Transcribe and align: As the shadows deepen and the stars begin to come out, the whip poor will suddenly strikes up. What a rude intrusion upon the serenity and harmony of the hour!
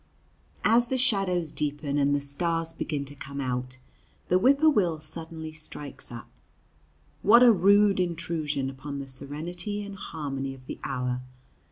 As 0.63 0.87
the 0.87 0.97
shadows 0.97 1.51
deepen 1.51 1.99
and 1.99 2.15
the 2.15 2.19
stars 2.19 2.73
begin 2.73 3.05
to 3.05 3.13
come 3.13 3.39
out, 3.39 3.77
the 4.29 4.39
whip 4.39 4.59
poor 4.61 4.71
will 4.71 4.99
suddenly 4.99 5.51
strikes 5.51 6.11
up. 6.11 6.27
What 7.21 7.43
a 7.43 7.51
rude 7.53 7.99
intrusion 7.99 8.71
upon 8.71 8.97
the 8.97 9.05
serenity 9.05 9.83
and 9.83 9.95
harmony 9.95 10.55
of 10.55 10.65
the 10.65 10.79
hour! 10.83 11.21